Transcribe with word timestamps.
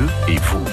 Bleu 0.00 0.08
et 0.28 0.36
vous. 0.36 0.64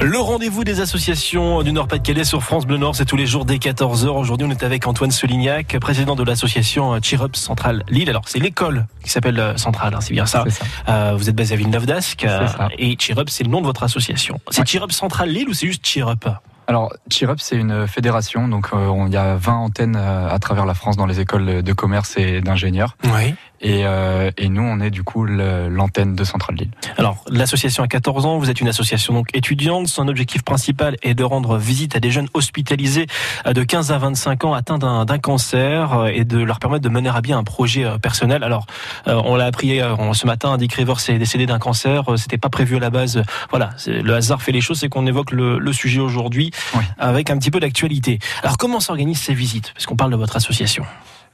Le 0.00 0.18
rendez-vous 0.18 0.64
des 0.64 0.80
associations 0.80 1.62
du 1.62 1.70
Nord-Pas-de-Calais 1.70 2.24
sur 2.24 2.42
France 2.42 2.64
Bleu 2.66 2.78
Nord, 2.78 2.96
c'est 2.96 3.04
tous 3.04 3.16
les 3.18 3.26
jours 3.26 3.44
dès 3.44 3.56
14h. 3.56 4.06
Aujourd'hui, 4.08 4.46
on 4.48 4.50
est 4.50 4.62
avec 4.62 4.86
Antoine 4.86 5.10
Solignac, 5.10 5.76
président 5.78 6.16
de 6.16 6.22
l'association 6.22 6.98
Cheerup 7.02 7.36
Centrale 7.36 7.84
Lille. 7.90 8.08
Alors, 8.08 8.22
c'est 8.26 8.38
l'école 8.38 8.86
qui 9.04 9.10
s'appelle 9.10 9.38
euh, 9.38 9.56
Centrale, 9.58 9.92
hein, 9.94 10.00
c'est 10.00 10.14
bien 10.14 10.24
ça. 10.24 10.44
ça. 10.48 10.64
Euh, 10.88 11.14
vous 11.14 11.28
êtes 11.28 11.36
basé 11.36 11.52
à 11.52 11.56
Villeneuve 11.58 11.84
d'Ascq 11.84 12.22
ça. 12.26 12.68
et 12.78 12.96
Cheerup, 12.98 13.28
c'est 13.28 13.44
le 13.44 13.50
nom 13.50 13.60
de 13.60 13.66
votre 13.66 13.82
association. 13.82 14.40
C'est 14.50 14.60
Ouais. 14.60 14.66
Cheerup 14.66 14.92
Centrale 14.92 15.28
Lille 15.28 15.50
ou 15.50 15.52
c'est 15.52 15.66
juste 15.66 15.86
Cheerup? 15.86 16.26
Alors, 16.72 16.90
Cheerup, 17.10 17.38
c'est 17.38 17.56
une 17.56 17.86
fédération, 17.86 18.48
donc 18.48 18.68
euh, 18.72 19.04
il 19.06 19.12
y 19.12 19.18
a 19.18 19.36
20 19.36 19.52
antennes 19.56 19.94
euh, 19.94 20.30
à 20.30 20.38
travers 20.38 20.64
la 20.64 20.72
France 20.72 20.96
dans 20.96 21.04
les 21.04 21.20
écoles 21.20 21.62
de 21.62 21.72
commerce 21.74 22.16
et 22.16 22.40
d'ingénieurs. 22.40 22.96
Oui. 23.04 23.34
Et, 23.62 23.82
euh, 23.84 24.30
et 24.36 24.48
nous, 24.48 24.62
on 24.62 24.80
est 24.80 24.90
du 24.90 25.04
coup 25.04 25.24
l'antenne 25.24 26.14
de 26.14 26.24
Centrale 26.24 26.56
Lille. 26.56 26.70
Alors, 26.98 27.24
l'association 27.30 27.84
a 27.84 27.88
14 27.88 28.26
ans, 28.26 28.38
vous 28.38 28.50
êtes 28.50 28.60
une 28.60 28.68
association 28.68 29.14
donc 29.14 29.28
étudiante. 29.34 29.86
Son 29.86 30.08
objectif 30.08 30.42
principal 30.42 30.96
est 31.02 31.14
de 31.14 31.22
rendre 31.22 31.56
visite 31.56 31.94
à 31.94 32.00
des 32.00 32.10
jeunes 32.10 32.28
hospitalisés 32.34 33.06
euh, 33.46 33.52
de 33.52 33.62
15 33.62 33.92
à 33.92 33.98
25 33.98 34.44
ans 34.44 34.54
atteints 34.54 34.78
d'un 34.78 35.18
cancer 35.18 36.08
et 36.12 36.24
de 36.24 36.38
leur 36.38 36.58
permettre 36.58 36.82
de 36.82 36.88
mener 36.88 37.08
à 37.08 37.20
bien 37.20 37.38
un 37.38 37.44
projet 37.44 37.86
personnel. 38.02 38.42
Alors, 38.42 38.66
euh, 39.06 39.20
on 39.24 39.36
l'a 39.36 39.46
appris 39.46 39.80
ce 40.12 40.26
matin, 40.26 40.56
Dick 40.56 40.74
Rivers 40.74 40.98
est 41.08 41.18
décédé 41.18 41.46
d'un 41.46 41.58
cancer. 41.58 42.04
C'était 42.16 42.38
pas 42.38 42.48
prévu 42.48 42.76
à 42.76 42.80
la 42.80 42.90
base. 42.90 43.22
Voilà, 43.50 43.70
le 43.86 44.14
hasard 44.14 44.42
fait 44.42 44.52
les 44.52 44.60
choses, 44.60 44.80
c'est 44.80 44.88
qu'on 44.88 45.06
évoque 45.06 45.30
le, 45.30 45.58
le 45.58 45.72
sujet 45.72 46.00
aujourd'hui 46.00 46.50
Oui. 46.74 46.84
avec 46.98 47.30
un 47.30 47.38
petit 47.38 47.50
peu 47.50 47.60
d'actualité. 47.60 48.18
Alors, 48.42 48.58
comment 48.58 48.80
s'organisent 48.80 49.20
ces 49.20 49.34
visites? 49.34 49.72
Parce 49.74 49.86
qu'on 49.86 49.96
parle 49.96 50.10
de 50.12 50.16
votre 50.16 50.36
association. 50.36 50.84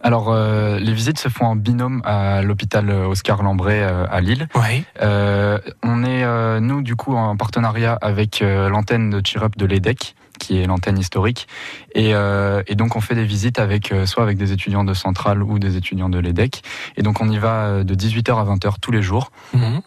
Alors, 0.01 0.29
euh, 0.31 0.79
les 0.79 0.93
visites 0.93 1.19
se 1.19 1.29
font 1.29 1.47
en 1.47 1.57
binôme 1.57 2.03
à 2.05 2.43
l'hôpital 2.43 2.89
Oscar 2.91 3.43
Lambray 3.43 3.81
euh, 3.83 4.07
à 4.09 4.21
Lille. 4.21 4.49
Oui. 4.55 4.85
Euh, 5.03 5.59
on 5.83 6.05
est, 6.05 6.23
euh, 6.23 6.61
nous, 6.61 6.83
du 6.83 6.95
coup, 6.95 7.17
en 7.17 7.37
partenariat 7.37 7.99
avec 8.01 8.41
euh, 8.41 8.69
l'antenne 8.69 9.11
de 9.11 9.20
Cheerup 9.27 9.57
de 9.57 9.67
l'EDEC, 9.67 10.15
qui 10.39 10.61
est 10.61 10.67
l'antenne 10.67 10.98
historique. 10.98 11.48
Et, 11.97 12.15
euh, 12.15 12.63
et 12.69 12.77
donc, 12.77 12.95
on 12.95 13.01
fait 13.01 13.17
des 13.17 13.25
visites 13.25 13.59
avec, 13.59 13.91
euh, 13.91 14.07
soit 14.07 14.23
avec 14.23 14.39
des 14.39 14.53
étudiants 14.53 14.85
de 14.85 14.95
Centrale 14.95 15.42
ou 15.42 15.59
des 15.59 15.77
étudiants 15.77 16.09
de 16.09 16.20
l'EDEC. 16.20 16.63
Et 16.97 17.03
donc, 17.03 17.20
on 17.20 17.29
y 17.29 17.39
va 17.39 17.65
euh, 17.65 17.83
de 17.85 17.97
18h 17.97 18.39
à 18.39 18.45
20h 18.45 18.75
tous 18.81 18.92
les 18.92 19.03
jours. 19.03 19.33
Mhm. 19.53 19.81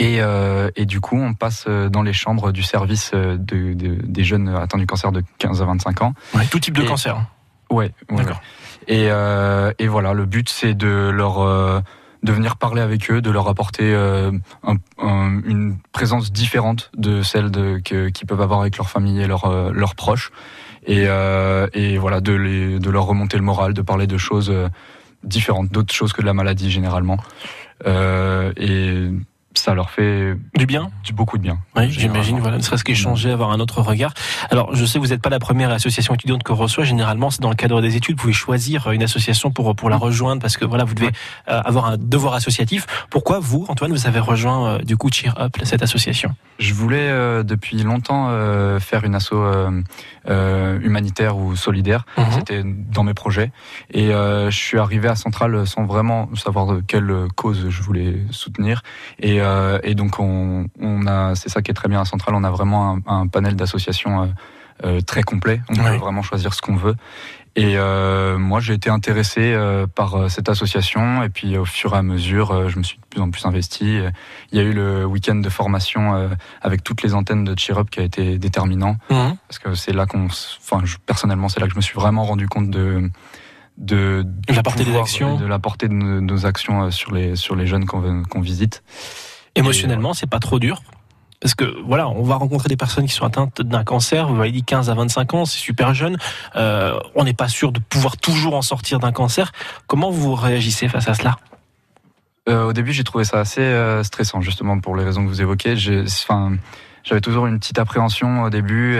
Et, 0.00 0.16
euh, 0.20 0.70
et 0.76 0.86
du 0.86 0.98
coup, 1.00 1.16
on 1.18 1.34
passe 1.34 1.66
euh, 1.68 1.88
dans 1.88 2.02
les 2.02 2.12
chambres 2.14 2.52
du 2.52 2.62
service 2.62 3.10
euh, 3.14 3.36
de, 3.36 3.74
de- 3.74 3.98
des 4.02 4.24
jeunes 4.24 4.48
atteints 4.48 4.78
du 4.78 4.86
cancer 4.86 5.12
de 5.12 5.22
15 5.38 5.60
à 5.62 5.66
25 5.66 6.02
ans. 6.02 6.14
Ouais, 6.34 6.46
tout 6.46 6.58
type 6.58 6.76
de 6.76 6.82
Et- 6.82 6.86
cancer. 6.86 7.16
hein. 7.16 7.26
Ouais, 7.70 7.92
ouais, 8.10 8.16
D'accord. 8.16 8.40
Et, 8.88 9.06
euh, 9.10 9.72
et 9.78 9.86
voilà, 9.86 10.12
le 10.14 10.24
but 10.24 10.48
c'est 10.48 10.74
de 10.74 11.10
leur 11.10 11.38
euh, 11.40 11.80
de 12.22 12.32
venir 12.32 12.56
parler 12.56 12.80
avec 12.82 13.10
eux, 13.10 13.20
de 13.20 13.30
leur 13.30 13.46
apporter 13.48 13.94
euh, 13.94 14.32
un- 14.66 14.76
un- 14.98 15.40
une 15.44 15.76
présence 15.92 16.32
différente 16.32 16.90
de 16.96 17.22
celle 17.22 17.50
de, 17.50 17.80
que, 17.84 18.08
qu'ils 18.08 18.26
peuvent 18.26 18.40
avoir 18.40 18.60
avec 18.62 18.76
leur 18.78 18.90
famille 18.90 19.20
et 19.20 19.26
leurs 19.26 19.72
leurs 19.72 19.94
proches. 19.94 20.32
Et, 20.86 21.04
euh, 21.08 21.68
et 21.74 21.98
voilà, 21.98 22.20
de, 22.20 22.32
les, 22.32 22.78
de 22.78 22.90
leur 22.90 23.04
remonter 23.04 23.36
le 23.36 23.42
moral, 23.44 23.74
de 23.74 23.82
parler 23.82 24.06
de 24.06 24.16
choses 24.18 24.52
différentes, 25.22 25.70
d'autres 25.70 25.94
choses 25.94 26.12
que 26.14 26.22
de 26.22 26.26
la 26.26 26.34
maladie 26.34 26.70
généralement. 26.70 27.18
Euh, 27.86 28.52
et 28.56 29.10
ça 29.54 29.74
leur 29.74 29.90
fait 29.90 30.36
Du 30.56 30.66
bien 30.66 30.90
du, 31.02 31.12
beaucoup 31.12 31.36
de 31.36 31.42
bien. 31.42 31.58
Oui, 31.76 31.90
j'imagine, 31.90 32.38
voilà, 32.38 32.56
ne 32.56 32.62
serait-ce 32.62 32.84
qu'échanger, 32.84 33.30
avoir 33.30 33.50
un 33.50 33.60
autre 33.60 33.82
regard. 33.82 34.14
Alors, 34.50 34.74
je 34.74 34.84
sais 34.84 34.98
que 34.98 35.04
vous 35.04 35.10
n'êtes 35.10 35.22
pas 35.22 35.30
la 35.30 35.38
première 35.38 35.70
association 35.70 36.14
étudiante 36.14 36.42
qu'on 36.42 36.54
reçoit. 36.54 36.84
Généralement, 36.84 37.30
c'est 37.30 37.42
dans 37.42 37.50
le 37.50 37.56
cadre 37.56 37.80
des 37.80 37.96
études. 37.96 38.16
Vous 38.16 38.22
pouvez 38.22 38.32
choisir 38.32 38.90
une 38.90 39.02
association 39.02 39.50
pour, 39.50 39.74
pour 39.74 39.90
la 39.90 39.96
rejoindre 39.96 40.40
parce 40.40 40.56
que 40.56 40.64
voilà, 40.64 40.84
vous 40.84 40.94
devez 40.94 41.10
euh, 41.48 41.60
avoir 41.64 41.86
un 41.86 41.96
devoir 41.96 42.34
associatif. 42.34 42.86
Pourquoi 43.10 43.40
vous, 43.40 43.66
Antoine, 43.68 43.90
vous 43.90 44.06
avez 44.06 44.20
rejoint 44.20 44.68
euh, 44.68 44.78
du 44.78 44.96
coup 44.96 45.10
Cheer 45.12 45.34
Up, 45.38 45.56
cette 45.64 45.82
association? 45.82 46.34
Je 46.58 46.72
voulais 46.74 47.08
euh, 47.08 47.42
depuis 47.42 47.82
longtemps 47.82 48.28
euh, 48.30 48.78
faire 48.78 49.04
une 49.04 49.14
asso 49.14 49.32
euh, 49.32 49.82
euh, 50.28 50.78
humanitaire 50.80 51.36
ou 51.36 51.56
solidaire. 51.56 52.04
Mhm. 52.18 52.24
C'était 52.32 52.62
dans 52.64 53.02
mes 53.02 53.14
projets. 53.14 53.50
Et 53.92 54.12
euh, 54.12 54.50
je 54.50 54.56
suis 54.58 54.78
arrivé 54.78 55.08
à 55.08 55.16
Centrale 55.16 55.66
sans 55.66 55.84
vraiment 55.86 56.28
savoir 56.36 56.66
de 56.66 56.80
quelle 56.86 57.26
cause 57.34 57.68
je 57.68 57.82
voulais 57.82 58.18
soutenir. 58.30 58.82
Et, 59.18 59.39
euh, 59.40 59.78
et 59.82 59.94
donc, 59.94 60.18
on, 60.18 60.66
on 60.80 61.06
a, 61.06 61.34
c'est 61.34 61.48
ça 61.48 61.62
qui 61.62 61.70
est 61.70 61.74
très 61.74 61.88
bien 61.88 62.00
à 62.00 62.04
Centrale, 62.04 62.34
on 62.34 62.44
a 62.44 62.50
vraiment 62.50 62.98
un, 63.06 63.20
un 63.20 63.26
panel 63.26 63.56
d'associations 63.56 64.22
euh, 64.22 64.26
euh, 64.84 65.00
très 65.00 65.22
complet. 65.22 65.60
On 65.68 65.74
peut 65.74 65.82
vraiment 65.98 66.22
choisir 66.22 66.54
ce 66.54 66.62
qu'on 66.62 66.76
veut. 66.76 66.94
Et 67.56 67.76
euh, 67.76 68.38
moi, 68.38 68.60
j'ai 68.60 68.74
été 68.74 68.88
intéressé 68.90 69.40
euh, 69.52 69.86
par 69.86 70.30
cette 70.30 70.48
association. 70.48 71.22
Et 71.24 71.28
puis, 71.28 71.58
au 71.58 71.64
fur 71.64 71.94
et 71.94 71.98
à 71.98 72.02
mesure, 72.02 72.52
euh, 72.52 72.68
je 72.68 72.78
me 72.78 72.84
suis 72.84 72.96
de 72.98 73.04
plus 73.10 73.20
en 73.20 73.30
plus 73.30 73.44
investi. 73.44 73.98
Il 74.52 74.56
y 74.58 74.60
a 74.60 74.62
eu 74.64 74.72
le 74.72 75.04
week-end 75.04 75.34
de 75.34 75.48
formation 75.48 76.30
avec 76.62 76.84
toutes 76.84 77.02
les 77.02 77.12
antennes 77.12 77.42
de 77.44 77.58
Cheerup 77.58 77.90
qui 77.90 77.98
a 78.00 78.04
été 78.04 78.38
déterminant 78.38 78.96
Mhm. 79.10 79.36
parce 79.48 79.58
que 79.58 79.74
c'est 79.74 79.92
là 79.92 80.06
qu'on, 80.06 80.26
enfin, 80.26 80.80
je- 80.84 80.96
personnellement, 81.04 81.48
c'est 81.48 81.58
là 81.60 81.66
que 81.66 81.72
je 81.72 81.76
me 81.76 81.82
suis 81.82 81.96
vraiment 81.96 82.24
rendu 82.24 82.48
compte 82.48 82.70
de 82.70 83.10
de, 83.78 84.24
De 84.48 84.54
la 84.54 84.62
portée 84.62 84.84
des 84.84 84.94
actions. 84.96 85.36
de 85.38 85.46
la 85.46 85.58
portée 85.58 85.88
de 85.88 85.94
nos, 85.94 86.20
nos 86.20 86.44
actions 86.46 86.90
sur 86.90 87.12
les 87.14 87.34
sur 87.34 87.56
les 87.56 87.66
jeunes 87.66 87.86
qu'on 87.86 88.22
qu'on 88.24 88.40
visite. 88.42 88.82
Émotionnellement, 89.54 90.14
c'est 90.14 90.28
pas 90.28 90.38
trop 90.38 90.58
dur 90.58 90.82
parce 91.40 91.54
que 91.54 91.64
voilà, 91.86 92.06
on 92.10 92.22
va 92.22 92.34
rencontrer 92.36 92.68
des 92.68 92.76
personnes 92.76 93.06
qui 93.06 93.14
sont 93.14 93.24
atteintes 93.24 93.62
d'un 93.62 93.82
cancer. 93.82 94.28
Vous 94.28 94.38
avez 94.38 94.52
dit 94.52 94.62
15 94.62 94.90
à 94.90 94.94
25 94.94 95.32
ans, 95.34 95.44
c'est 95.46 95.58
super 95.58 95.94
jeune. 95.94 96.18
Euh, 96.54 96.98
on 97.14 97.24
n'est 97.24 97.32
pas 97.32 97.48
sûr 97.48 97.72
de 97.72 97.80
pouvoir 97.80 98.18
toujours 98.18 98.54
en 98.54 98.60
sortir 98.62 98.98
d'un 98.98 99.10
cancer. 99.10 99.50
Comment 99.86 100.10
vous 100.10 100.34
réagissez 100.34 100.86
face 100.88 101.08
à 101.08 101.14
cela? 101.14 101.36
Euh, 102.50 102.64
au 102.66 102.72
début, 102.74 102.92
j'ai 102.92 103.04
trouvé 103.04 103.24
ça 103.24 103.38
assez 103.40 103.62
euh, 103.62 104.02
stressant, 104.02 104.42
justement 104.42 104.80
pour 104.80 104.96
les 104.96 105.02
raisons 105.04 105.22
que 105.24 105.28
vous 105.28 105.40
évoquez. 105.40 105.76
J'avais 105.76 107.20
toujours 107.22 107.46
une 107.46 107.58
petite 107.58 107.78
appréhension 107.78 108.42
au 108.42 108.50
début. 108.50 108.98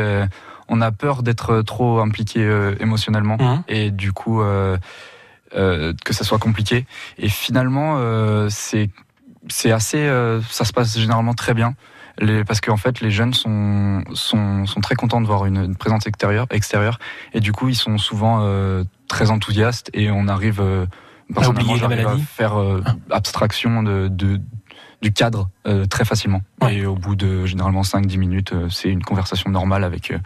on 0.73 0.81
a 0.81 0.93
peur 0.93 1.23
d'être 1.23 1.61
trop 1.61 1.99
impliqué 2.01 2.41
émotionnellement 2.81 3.37
Mhm. 3.39 3.63
et 3.69 3.91
du 3.91 4.13
coup 4.13 4.41
que 5.53 6.13
ça 6.13 6.25
soit 6.25 6.39
compliqué. 6.39 6.87
Et 7.19 7.29
finalement, 7.29 7.99
c'est 8.49 8.89
c'est 9.49 9.73
assez, 9.73 9.99
euh, 9.99 10.41
ça 10.43 10.65
se 10.65 10.73
passe 10.73 10.99
généralement 10.99 11.35
très 11.35 11.55
bien. 11.55 11.75
Les, 12.19 12.45
parce 12.45 12.61
qu'en 12.61 12.77
fait, 12.77 13.01
les 13.01 13.11
jeunes 13.11 13.33
sont, 13.33 14.03
sont, 14.13 14.67
sont 14.67 14.81
très 14.81 14.95
contents 14.95 15.21
de 15.23 15.27
voir 15.27 15.47
une, 15.47 15.65
une 15.65 15.77
présence 15.77 16.07
extérieure, 16.07 16.47
extérieure, 16.51 16.99
et 17.33 17.41
du 17.41 17.53
coup, 17.53 17.69
ils 17.69 17.75
sont 17.77 17.97
souvent 17.97 18.41
euh, 18.43 18.85
très 19.09 19.31
enthousiastes, 19.31 19.91
et 19.95 20.11
on 20.11 20.29
arrive, 20.29 20.61
euh, 20.61 20.85
personnellement, 21.35 21.73
j'arrive 21.77 22.07
à 22.07 22.11
faire 22.27 22.61
euh, 22.61 22.83
abstraction 23.11 23.83
de, 23.83 24.09
de, 24.09 24.39
du 25.01 25.13
cadre 25.13 25.49
euh, 25.67 25.87
très 25.87 26.05
facilement. 26.05 26.43
Ouais. 26.61 26.75
Et 26.77 26.85
au 26.87 26.95
bout 26.97 27.15
de 27.17 27.47
généralement 27.47 27.83
5-10 27.83 28.19
minutes, 28.19 28.53
euh, 28.53 28.69
c'est 28.69 28.91
une 28.91 29.03
conversation 29.03 29.49
normale 29.51 29.85
avec, 29.85 30.11
euh, 30.11 30.19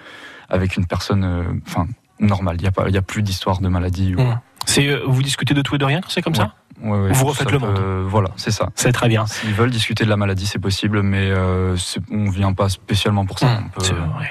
avec 0.48 0.76
une 0.76 0.86
personne, 0.86 1.22
euh, 1.22 1.44
enfin, 1.68 1.86
normale. 2.18 2.56
Il 2.58 2.62
n'y 2.62 2.68
a, 2.68 2.72
pas- 2.72 2.88
il 2.88 2.94
y 2.94 2.98
a 2.98 3.02
plus 3.02 3.22
d'histoire 3.22 3.60
de 3.60 3.68
maladie. 3.68 4.16
ou-. 4.16 4.20
C'est 4.66 4.86
euh, 4.88 5.02
vous 5.06 5.22
discutez 5.22 5.54
de 5.54 5.62
tout 5.62 5.74
et 5.74 5.78
de 5.78 5.84
rien 5.84 6.00
quand 6.00 6.10
c'est 6.10 6.22
comme 6.22 6.34
ça 6.34 6.54
Ouais, 6.82 6.90
ouais, 6.90 7.12
Vous 7.12 7.26
refaites 7.26 7.46
ça 7.48 7.52
le 7.52 7.58
monde. 7.60 7.78
Voilà, 8.08 8.30
c'est 8.36 8.50
ça. 8.50 8.68
C'est 8.74 8.90
très 8.90 9.08
bien. 9.08 9.26
S'ils 9.26 9.54
veulent 9.54 9.70
discuter 9.70 10.04
de 10.04 10.10
la 10.10 10.16
maladie, 10.16 10.44
c'est 10.44 10.58
possible, 10.58 11.02
mais 11.02 11.30
euh, 11.30 11.76
on 12.10 12.28
vient 12.28 12.52
pas 12.52 12.68
spécialement 12.68 13.24
pour 13.24 13.38
ça. 13.38 13.46
Hum, 13.46 13.64
On 13.76 13.80
peut-. 13.80 13.86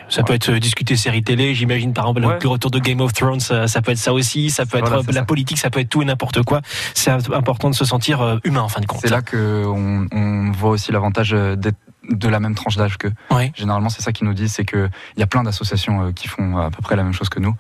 Ça 0.10 0.24
peut 0.24 0.34
être 0.34 0.50
euh, 0.52 0.60
discuter 0.60 0.98
série 0.98 1.24
télé, 1.24 1.56
j'imagine 1.56 1.94
par 1.94 2.04
exemple 2.10 2.22
le- 2.42 2.50
retour 2.50 2.70
de 2.70 2.80
Game 2.80 3.00
of 3.00 3.14
Thrones, 3.14 3.40
ça, 3.40 3.68
ça 3.68 3.82
peut 3.82 3.92
être 3.94 3.98
ça 3.98 4.14
aussi, 4.14 4.50
ça 4.50 4.66
peut 4.66 4.78
être 4.78 4.88
Voilà, 4.90 5.02
euh, 5.02 5.14
la 5.14 5.22
ça. 5.22 5.26
politique, 5.26 5.58
ça 5.58 5.70
peut 5.70 5.80
être 5.80 5.90
tout 5.90 6.02
et 6.02 6.06
n'importe 6.06 6.44
quoi. 6.44 6.62
C'est 6.94 7.12
important 7.12 7.70
de 7.70 7.76
se 7.76 7.86
sentir 7.86 8.22
euh, 8.22 8.38
humain 8.44 8.62
en 8.62 8.70
fin 8.70 8.82
de 8.82 8.86
compte. 8.88 9.00
C'est 9.02 9.10
là 9.10 9.22
que 9.22 9.64
on, 9.66 10.08
on 10.12 10.52
voit 10.52 10.72
aussi 10.72 10.92
l'avantage 10.92 11.34
euh, 11.34 11.56
d'être 11.56 11.78
de 12.10 12.28
la 12.28 12.40
même 12.40 12.54
tranche 12.56 12.76
d'âge 12.76 12.98
que. 12.98 13.08
Généralement, 13.56 13.90
c'est 13.90 14.02
ça 14.02 14.12
qu'ils 14.12 14.28
nous 14.28 14.34
disent, 14.34 14.54
c'est 14.54 14.66
que 14.66 14.90
il 15.16 15.20
y 15.20 15.24
a 15.24 15.28
plein 15.28 15.44
d'associations 15.44 16.08
euh, 16.08 16.12
qui 16.12 16.28
font 16.28 16.58
à 16.58 16.70
peu 16.70 16.82
près 16.82 16.96
la 16.96 17.04
même 17.04 17.14
chose 17.14 17.30
que 17.30 17.40
nous. 17.40 17.56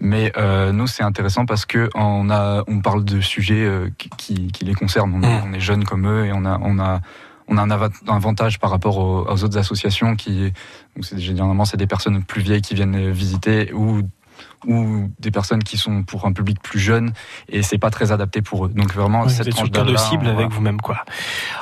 Mais 0.00 0.32
euh, 0.36 0.72
nous, 0.72 0.86
c'est 0.86 1.02
intéressant 1.02 1.46
parce 1.46 1.66
que 1.66 1.90
on 1.94 2.30
a, 2.30 2.62
on 2.68 2.80
parle 2.80 3.04
de 3.04 3.20
sujets 3.20 3.64
euh, 3.64 3.90
qui, 3.96 4.50
les 4.62 4.74
concernent. 4.74 5.12
On, 5.14 5.22
est- 5.22 5.40
Mm. 5.40 5.44
on 5.46 5.52
est 5.54 5.60
jeunes 5.60 5.84
comme 5.84 6.06
eux 6.06 6.26
et 6.26 6.32
on 6.32 6.44
a, 6.44 6.58
on 6.62 6.78
a, 6.78 7.00
on 7.48 7.56
a 7.56 7.62
un 7.62 7.70
ava- 7.70 7.90
un 8.06 8.14
avantage 8.16 8.58
par 8.60 8.70
rapport 8.70 8.98
aux, 8.98 9.26
aux 9.28 9.44
autres 9.44 9.58
associations 9.58 10.14
qui, 10.14 10.52
donc 10.94 11.04
c'est 11.04 11.18
généralement 11.18 11.64
c'est 11.64 11.76
des 11.76 11.86
personnes 11.88 12.22
plus 12.22 12.42
vieilles 12.42 12.62
qui 12.62 12.74
viennent 12.74 13.10
visiter 13.10 13.72
ou 13.72 14.02
ou 14.66 15.10
des 15.18 15.30
personnes 15.30 15.62
qui 15.62 15.78
sont 15.78 16.02
pour 16.02 16.26
un 16.26 16.32
public 16.32 16.60
plus 16.62 16.78
jeune 16.80 17.12
et 17.48 17.62
c'est 17.62 17.78
pas 17.78 17.90
très 17.90 18.12
adapté 18.12 18.42
pour 18.42 18.66
eux. 18.66 18.68
Donc 18.74 18.92
vraiment 18.92 19.20
Oui, 19.22 19.28
vous 19.28 19.30
cette 19.34 19.46
êtes 19.48 19.54
sur 19.54 19.62
tranche 19.64 19.68
le 19.68 19.72
cœur 19.72 19.84
de 19.86 19.96
cible 19.96 20.26
on- 20.26 20.38
avec 20.38 20.50
vous-même 20.50 20.80
quoi. 20.80 21.04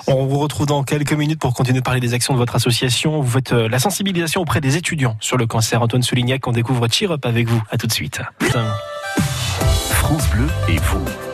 On 0.06 0.26
vous 0.26 0.38
retrouve 0.38 0.66
dans 0.66 0.82
quelques 0.82 1.12
minutes 1.12 1.40
pour 1.40 1.54
continuer 1.54 1.78
de 1.80 1.84
parler 1.84 2.00
des 2.00 2.14
actions 2.14 2.34
de 2.34 2.38
votre 2.38 2.56
association. 2.56 3.20
Vous 3.20 3.30
faites 3.30 3.52
euh, 3.52 3.68
la 3.68 3.78
sensibilisation 3.78 4.40
auprès 4.40 4.60
des 4.60 4.76
étudiants 4.76 5.16
sur 5.20 5.36
le 5.36 5.46
cancer. 5.46 5.80
Antoine 5.82 6.02
Soulignac, 6.02 6.46
on 6.46 6.52
découvre 6.52 6.88
Cheer 6.88 7.10
Up 7.12 7.24
avec 7.26 7.48
vous. 7.48 7.62
À 7.70 7.76
tout 7.78 7.86
de 7.86 7.92
suite. 7.92 8.20
France 9.90 10.28
Bleu 10.30 10.46
et 10.68 10.76
vous. 10.78 11.27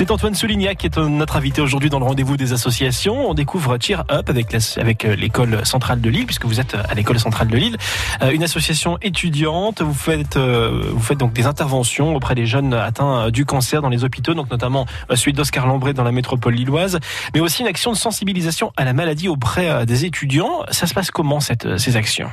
C'est 0.00 0.10
Antoine 0.10 0.34
Soulignac 0.34 0.78
qui 0.78 0.86
est 0.86 0.96
notre 0.96 1.36
invité 1.36 1.60
aujourd'hui 1.60 1.90
dans 1.90 1.98
le 1.98 2.06
rendez-vous 2.06 2.38
des 2.38 2.54
associations. 2.54 3.28
On 3.28 3.34
découvre 3.34 3.76
Cheer 3.78 4.02
Up 4.10 4.30
avec 4.30 5.04
euh, 5.04 5.14
l'école 5.14 5.66
centrale 5.66 6.00
de 6.00 6.08
Lille, 6.08 6.24
puisque 6.24 6.46
vous 6.46 6.58
êtes 6.58 6.74
à 6.74 6.94
l'école 6.94 7.20
centrale 7.20 7.48
de 7.48 7.58
Lille, 7.58 7.76
euh, 8.22 8.30
une 8.30 8.42
association 8.42 8.96
étudiante. 9.02 9.82
Vous 9.82 9.92
faites 9.92 10.38
euh, 10.38 10.84
vous 10.90 11.02
faites 11.02 11.18
donc 11.18 11.34
des 11.34 11.44
interventions 11.44 12.16
auprès 12.16 12.34
des 12.34 12.46
jeunes 12.46 12.72
atteints 12.72 13.28
du 13.30 13.44
cancer 13.44 13.82
dans 13.82 13.90
les 13.90 14.02
hôpitaux, 14.02 14.32
donc 14.32 14.50
notamment 14.50 14.86
celui 15.12 15.34
d'Oscar 15.34 15.66
Lambré 15.66 15.92
dans 15.92 16.02
la 16.02 16.12
métropole 16.12 16.54
lilloise, 16.54 16.98
mais 17.34 17.40
aussi 17.40 17.60
une 17.60 17.68
action 17.68 17.92
de 17.92 17.98
sensibilisation 17.98 18.72
à 18.78 18.86
la 18.86 18.94
maladie 18.94 19.28
auprès 19.28 19.84
des 19.84 20.06
étudiants. 20.06 20.62
Ça 20.70 20.86
se 20.86 20.94
passe 20.94 21.10
comment 21.10 21.40
cette, 21.40 21.76
ces 21.76 21.96
actions? 21.96 22.30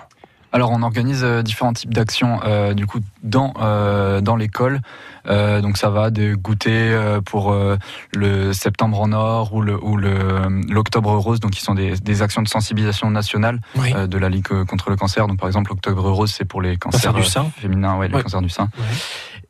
Alors 0.52 0.72
on 0.72 0.82
organise 0.82 1.24
euh, 1.24 1.42
différents 1.42 1.74
types 1.74 1.94
d'actions 1.94 2.40
euh, 2.44 2.74
du 2.74 2.88
coup 2.88 3.00
dans 3.24 3.54
euh, 3.60 4.22
dans 4.22 4.36
l'école. 4.36 4.80
donc 5.28 5.78
ça 5.78 5.90
va 5.90 6.10
de 6.10 6.36
goûter 6.36 6.98
pour 7.26 7.54
le 8.14 8.54
septembre 8.54 9.02
en 9.02 9.12
or 9.12 9.54
ou 9.54 9.62
le 9.62 9.76
ou 9.84 9.98
le 9.98 10.16
l'octobre 10.70 11.12
rose 11.18 11.42
donc 11.42 11.52
qui 11.52 11.62
sont 11.62 11.76
des, 11.76 11.98
des 11.98 12.22
actions 12.22 12.42
de 12.42 12.48
sensibilisation 12.48 13.10
nationale 13.12 13.60
de 13.76 14.18
la 14.18 14.30
ligue 14.30 14.64
contre 14.64 14.90
le 14.90 14.96
cancer. 14.96 15.28
Donc 15.28 15.38
par 15.38 15.50
exemple 15.50 15.72
l'octobre 15.72 16.10
rose 16.10 16.32
c'est 16.32 16.46
pour 16.46 16.62
les 16.62 16.78
cancers 16.78 17.14
du 17.14 17.26
sein 17.26 17.46
féminins, 17.58 17.98
ouais, 17.98 18.08
les 18.08 18.22
cancers 18.24 18.42
du 18.42 18.50
sein. 18.50 18.70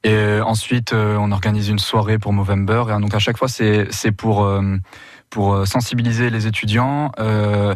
Et 0.08 0.42
ensuite 0.42 0.94
on 0.94 1.32
organise 1.32 1.70
une 1.70 1.80
soirée 1.80 2.18
pour 2.18 2.32
Movember 2.32 2.84
et 2.90 3.02
donc 3.02 3.14
à 3.14 3.20
chaque 3.20 3.38
fois 3.38 3.48
c'est 3.48 4.12
pour 4.16 4.50
pour 5.30 5.68
sensibiliser 5.68 6.30
les 6.30 6.48
étudiants. 6.48 7.12
Euh, 7.20 7.76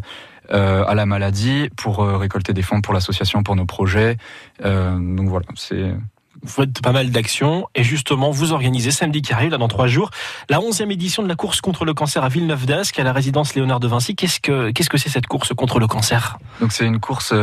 euh, 0.54 0.84
à 0.86 0.96
la 0.96 1.06
maladie 1.06 1.70
pour 1.78 2.04
euh, 2.04 2.18
récolter 2.18 2.52
des 2.52 2.62
fonds 2.62 2.82
pour 2.82 2.94
l'association, 2.94 3.42
pour 3.42 3.56
nos 3.56 3.66
projets. 3.66 4.18
Euh, 4.66 4.98
donc 5.00 5.30
voilà, 5.30 5.46
c'est 5.56 5.94
vous 6.42 6.50
faites 6.50 6.82
pas 6.82 6.92
mal 6.92 7.12
d'actions 7.12 7.68
et 7.76 7.84
justement 7.84 8.32
vous 8.32 8.52
organisez 8.52 8.92
samedi 8.92 9.22
qui 9.22 9.34
arrive 9.34 9.52
là 9.52 9.58
dans 9.58 9.68
trois 9.68 9.88
jours 9.88 10.10
la 10.50 10.60
11e 10.60 10.92
édition 10.92 11.24
de 11.24 11.28
la 11.28 11.36
course 11.36 11.62
contre 11.62 11.86
le 11.86 11.94
cancer 11.94 12.24
à 12.24 12.30
Villeneuve 12.30 12.66
d'Ascq 12.66 13.00
à 13.00 13.04
la 13.04 13.14
résidence 13.14 13.56
Léonard 13.56 13.80
de 13.80 13.88
Vinci. 13.88 14.16
Qu'est-ce 14.16 14.40
que 14.40 14.72
qu'est-ce 14.72 14.90
que 14.90 14.98
c'est 14.98 15.10
cette 15.10 15.28
course 15.28 15.54
contre 15.54 15.80
le 15.80 15.88
cancer? 15.88 16.38
Donc 16.60 16.72
c'est 16.72 16.86
une 16.86 17.00
course 17.00 17.34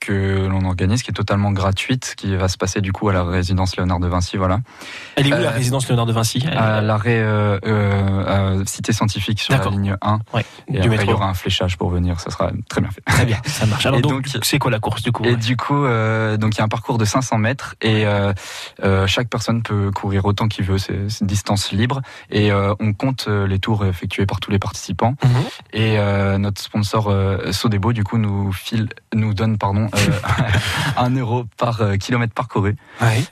que 0.00 0.46
l'on 0.48 0.64
organise, 0.64 1.02
qui 1.02 1.10
est 1.10 1.14
totalement 1.14 1.52
gratuite, 1.52 2.14
qui 2.16 2.34
va 2.36 2.48
se 2.48 2.56
passer 2.56 2.80
du 2.80 2.92
coup 2.92 3.08
à 3.08 3.12
la 3.12 3.24
résidence 3.24 3.76
Léonard 3.76 4.00
de 4.00 4.06
Vinci. 4.06 4.36
Voilà. 4.36 4.60
Elle 5.16 5.26
est 5.26 5.32
où 5.32 5.42
la 5.42 5.50
euh, 5.50 5.50
résidence 5.50 5.88
Léonard 5.88 6.06
de 6.06 6.12
Vinci? 6.12 6.44
À 6.46 6.80
l'arrêt 6.80 7.18
euh, 7.18 7.58
euh, 7.66 8.64
Cité 8.66 8.92
Scientifique 8.92 9.40
sur 9.40 9.56
la 9.56 9.64
ligne 9.68 9.96
1. 10.00 10.18
Ouais, 10.32 10.44
et 10.68 10.80
du 10.80 10.88
métro. 10.88 11.06
il 11.06 11.10
y 11.10 11.12
aura 11.12 11.26
un 11.26 11.34
fléchage 11.34 11.76
pour 11.76 11.90
venir, 11.90 12.20
ça 12.20 12.30
sera 12.30 12.50
très 12.68 12.80
bien 12.80 12.90
fait. 12.90 13.02
Très 13.02 13.26
bien, 13.26 13.38
ça 13.44 13.66
marche. 13.66 13.86
Alors 13.86 14.00
donc, 14.00 14.28
c'est 14.42 14.58
quoi 14.58 14.70
la 14.70 14.80
course 14.80 15.02
du 15.02 15.12
coup? 15.12 15.24
Et 15.24 15.36
du 15.36 15.56
coup, 15.56 15.84
donc 16.38 16.54
il 16.54 16.58
y 16.58 16.60
a 16.60 16.64
un 16.64 16.68
parcours 16.68 16.98
de 16.98 17.04
500 17.04 17.38
mètres 17.38 17.74
et 17.80 18.04
chaque 19.06 19.28
personne 19.28 19.62
peut 19.62 19.90
courir 19.90 20.24
autant 20.24 20.48
qu'il 20.48 20.64
veut, 20.64 20.78
c'est 20.78 20.94
une 21.20 21.26
distance 21.26 21.72
libre 21.72 22.00
et 22.30 22.50
on 22.52 22.92
compte 22.92 23.28
les 23.28 23.58
tours 23.58 23.84
effectués 23.84 24.26
par 24.26 24.40
tous 24.40 24.50
les 24.50 24.58
participants. 24.58 25.14
Mhm. 25.24 25.30
Et 25.72 25.98
notre 26.38 26.60
sponsor 26.60 27.12
Sodebo 27.52 27.92
du 27.92 28.04
coup 28.04 28.18
nous 28.18 28.52
file, 28.52 28.88
nous 29.14 29.34
donne 29.34 29.58
pardon 29.58 29.88
euh, 29.94 30.12
un 30.96 31.10
euro 31.10 31.44
par 31.56 31.80
euh, 31.80 31.96
kilomètre 31.96 32.34
parcouru. 32.34 32.76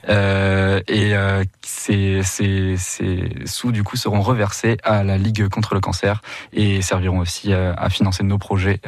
Euh, 0.09 0.81
et 0.87 1.13
ces, 1.61 2.21
sous 3.45 3.71
du 3.71 3.83
coup 3.83 3.97
seront 3.97 4.21
reversés 4.21 4.77
à 4.83 5.03
la 5.03 5.17
Ligue 5.17 5.47
contre 5.49 5.73
le 5.73 5.79
cancer 5.79 6.21
et 6.53 6.81
serviront 6.81 7.19
aussi 7.19 7.53
à 7.53 7.89
financer 7.89 8.23
nos 8.23 8.37
projets 8.37 8.81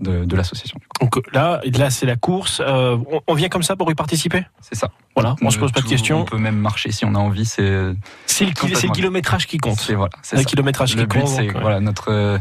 de, 0.00 0.36
l'association. 0.36 0.78
Donc 1.00 1.20
là, 1.32 1.60
là 1.64 1.90
c'est 1.90 2.06
la 2.06 2.16
course. 2.16 2.60
on, 2.64 3.34
vient 3.34 3.48
comme 3.48 3.62
ça 3.62 3.76
pour 3.76 3.90
y 3.90 3.94
participer? 3.94 4.44
C'est 4.60 4.74
ça. 4.74 4.90
Voilà, 5.14 5.36
on, 5.42 5.50
se 5.50 5.58
pose 5.58 5.72
pas 5.72 5.80
de 5.80 5.86
questions. 5.86 6.20
On 6.20 6.24
peut 6.24 6.38
même 6.38 6.56
marcher 6.56 6.92
si 6.92 7.04
on 7.04 7.14
a 7.14 7.18
envie. 7.18 7.44
C'est 7.44 7.62
le, 7.64 8.92
kilométrage 8.92 9.46
qui 9.46 9.58
compte. 9.58 9.80
C'est 9.80 9.94
voilà, 9.94 10.12
le 10.32 10.44
kilométrage 10.44 10.96
qui 10.96 11.06
compte. 11.06 11.28
C'est 11.28 11.48
voilà 11.48 11.80
notre 11.80 12.40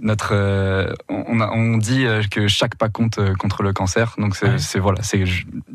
notre 0.00 0.34
euh, 0.34 0.92
on, 1.08 1.40
on, 1.40 1.78
dit 1.78 2.04
euh, 2.04 2.22
que 2.30 2.48
chaque 2.48 2.76
pas 2.76 2.88
compte 2.88 3.18
euh, 3.18 3.34
contre 3.34 3.62
le 3.62 3.72
cancer 3.72 4.14
donc 4.18 4.36
c'est 4.36 4.78
voilà 4.78 5.02
c'est 5.02 5.24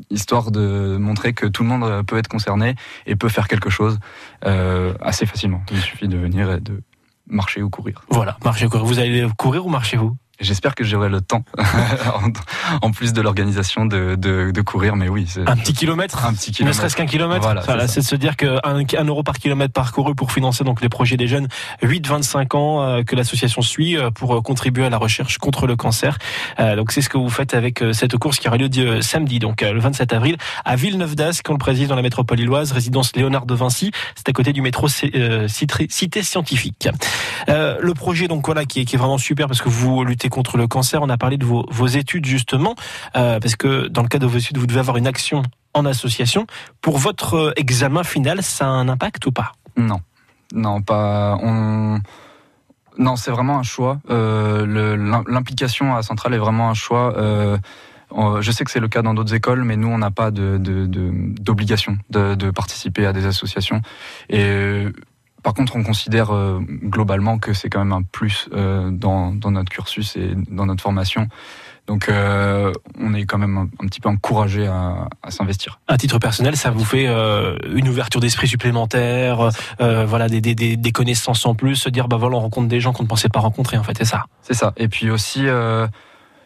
histoire 0.10 0.52
de 0.52 0.98
montrer 0.98 1.34
que 1.34 1.48
tout 1.48 1.64
le 1.64 1.70
monde 1.70 2.06
peut 2.06 2.18
être 2.18 2.28
concerné 2.28 2.76
et 3.08 3.16
peut 3.16 3.30
faire 3.30 3.48
quelque 3.48 3.70
chose 3.70 4.00
assez 4.44 5.26
facilement 5.26 5.64
il 5.72 5.82
suffit 5.82 6.08
de 6.08 6.18
venir 6.18 6.52
et 6.52 6.60
de 6.60 6.82
marcher 7.28 7.62
ou 7.62 7.70
courir 7.70 8.04
voilà 8.10 8.38
marcher 8.44 8.66
ou 8.66 8.70
courir 8.70 8.86
vous 8.86 9.00
allez 9.00 9.28
courir 9.38 9.66
ou 9.66 9.70
marcher 9.70 9.98
vous 9.98 10.16
J'espère 10.42 10.76
que 10.76 10.84
j'aurai 10.84 11.10
le 11.10 11.22
temps, 11.22 11.44
en 12.82 12.92
plus 12.92 13.14
de 13.14 13.22
l'organisation, 13.22 13.86
de, 13.86 14.16
de, 14.16 14.52
de, 14.52 14.62
courir. 14.62 14.96
Mais 14.96 15.08
oui, 15.08 15.28
un 15.46 15.56
petit 15.56 15.74
kilomètre, 15.74 16.26
un 16.26 16.34
petit 16.34 16.52
kilomètre. 16.52 16.78
ne 16.78 16.80
serait-ce 16.80 16.96
qu'un 16.96 17.06
kilomètre. 17.06 17.48
Voilà, 17.66 17.88
c'est 17.88 18.02
de 18.02 18.06
se 18.06 18.16
dire 18.16 18.36
qu'un 18.36 18.60
un 18.64 19.06
euro 19.06 19.24
par 19.24 19.38
kilomètre 19.38 19.74
parcouru 19.74 20.16
pour 20.16 20.32
financer 20.32 20.64
donc 20.64 20.82
les 20.82 20.90
projets 20.90 21.18
des 21.18 21.28
jeunes 21.28 21.48
8-25 21.84 22.56
ans 22.56 22.82
euh, 22.82 23.04
que 23.04 23.16
l'association 23.16 23.62
suit 23.62 23.98
euh, 23.98 24.12
pour 24.12 24.36
euh, 24.36 24.42
contribuer 24.42 24.86
à 24.86 24.90
la 24.90 24.98
recherche 24.98 25.38
contre 25.38 25.68
le 25.68 25.76
cancer. 25.76 26.18
donc 26.58 26.92
c'est 26.92 27.02
ce 27.02 27.10
que 27.10 27.18
vous 27.18 27.30
faites 27.30 27.54
avec 27.54 27.84
cette 27.94 28.18
course 28.18 28.40
qui 28.40 28.48
aura 28.48 28.58
lieu 28.58 29.02
samedi, 29.02 29.40
donc 29.40 29.62
le 29.62 29.80
27 29.80 30.14
avril, 30.14 30.38
à 30.66 30.76
Villeneuve 30.76 31.16
d'Ascq, 31.16 31.46
qu'on 31.46 31.54
le 31.54 31.60
préside 31.60 31.88
dans 31.90 31.96
la 31.96 32.02
métropole 32.02 32.40
illoise, 32.40 32.72
résidence 32.72 33.16
Léonard 33.16 33.46
de 33.46 33.54
Vinci. 33.54 33.92
C'est 34.16 34.28
à 34.30 34.34
côté 34.34 34.54
du 34.54 34.62
métro 34.62 34.88
Cité 34.88 36.24
Scientifique. 36.24 36.90
le 37.48 37.94
projet 37.94 38.28
donc 38.28 38.46
voilà 38.46 38.66
qui 38.66 38.82
est, 38.82 38.86
qui 38.86 38.96
est 38.96 39.00
vraiment 39.00 39.18
super 39.18 39.48
parce 39.48 39.62
que 39.62 39.70
vous 39.70 40.04
luttez 40.04 40.30
contre 40.32 40.58
le 40.58 40.68
cancer. 40.68 41.02
On 41.04 41.10
a 41.10 41.18
parlé 41.18 41.38
de 41.38 41.46
vos, 41.46 41.88
études 41.88 42.26
justement, 42.26 42.76
euh, 43.16 43.40
parce 43.40 43.56
que 43.56 43.88
dans 43.88 44.02
le 44.02 44.08
cadre 44.08 44.26
de 44.26 44.32
vos 44.32 44.40
études, 44.40 44.58
vous 44.58 44.66
devez 44.66 44.80
avoir 44.80 44.98
une 44.98 45.06
action 45.06 45.44
en 45.76 45.86
association. 45.86 46.48
Pour 46.82 46.98
votre 46.98 47.36
euh, 47.36 47.54
examen 47.56 48.04
final, 48.04 48.42
ça 48.42 48.66
a 48.66 48.70
un 48.70 48.90
impact 48.90 49.26
ou 49.28 49.32
pas? 49.32 49.52
Non, 49.78 50.02
non, 50.54 50.82
pas. 50.82 51.38
On... 51.44 52.00
Non, 52.98 53.16
c'est 53.16 53.32
vraiment 53.32 53.60
un 53.60 53.64
choix. 53.64 54.00
Euh, 54.10 54.98
l'implication 55.28 55.96
à 55.96 56.02
Centrale 56.02 56.34
est 56.34 56.40
vraiment 56.40 56.70
un 56.70 56.74
choix. 56.74 57.14
je 58.42 58.52
sais 58.52 58.64
que 58.64 58.72
c'est 58.72 58.82
le 58.82 58.90
cas 58.90 59.02
dans 59.02 59.14
d'autres 59.14 59.34
écoles, 59.34 59.64
mais 59.64 59.78
nous, 59.78 59.88
on 59.88 59.98
n'a 59.98 60.12
pas 60.12 60.32
d'obligation 60.32 61.98
de, 62.10 62.36
de, 62.36 62.52
participer 62.52 63.06
à 63.06 63.14
des 63.14 63.26
associations. 63.26 63.82
Et 64.30 64.86
par 65.44 65.54
contre, 65.54 65.76
on 65.76 65.84
considère 65.84 66.32
euh, 66.32 66.60
globalement 66.84 67.40
que 67.40 67.54
c'est 67.54 67.70
quand 67.70 67.80
même 67.80 67.94
un 67.94 68.04
plus 68.04 68.48
euh, 68.54 68.92
dans, 68.92 69.32
notre 69.32 69.70
cursus 69.70 70.16
et 70.16 70.34
dans 70.50 70.66
notre 70.66 70.84
formation. 70.84 71.28
Donc, 71.88 72.10
euh, 72.10 72.72
on 73.00 73.14
est 73.14 73.26
quand 73.26 73.40
même 73.40 73.58
un, 73.58 73.88
petit 73.88 74.00
peu 74.00 74.10
encouragé 74.10 74.68
à, 74.68 75.08
s'investir. 75.30 75.80
À 75.88 75.98
titre 75.98 76.20
personnel, 76.20 76.56
ça 76.56 76.70
vous 76.70 76.86
fait 76.86 77.08
une 77.08 77.90
ouverture 77.90 78.22
d'esprit 78.22 78.48
supplémentaire, 78.48 79.50
voilà, 79.80 80.30
des, 80.30 80.92
connaissances 80.94 81.46
en 81.46 81.56
plus, 81.56 81.76
se 81.76 81.90
dire 81.90 82.08
bah 82.08 82.18
voilà, 82.18 82.38
on 82.38 82.42
rencontre 82.42 82.68
des 82.68 82.80
gens 82.80 82.94
qu'on 82.94 83.04
ne 83.04 83.08
pensait 83.08 83.30
pas 83.30 83.40
rencontrer. 83.40 83.78
En 83.78 83.84
fait, 83.84 83.98
c'est 83.98 84.06
ça. 84.06 84.26
C'est 84.42 84.54
ça. 84.54 84.74
Et 84.78 84.88
puis 84.88 85.10
aussi. 85.10 85.48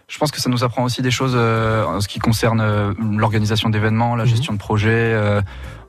Je 0.08 0.18
pense 0.18 0.32
que 0.32 0.40
ça 0.40 0.50
nous 0.50 0.64
apprend 0.64 0.84
aussi 0.84 1.02
des 1.02 1.12
choses 1.12 1.36
en 1.36 2.00
ce 2.00 2.08
qui 2.08 2.20
concerne 2.20 2.96
l'organisation 3.18 3.70
d'événements, 3.70 4.16
la 4.16 4.24
mhm. 4.24 4.30
gestion 4.30 4.54
de 4.54 4.60
projets. 4.60 5.16